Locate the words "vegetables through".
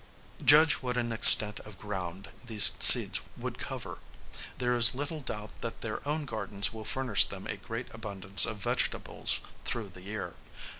8.57-9.89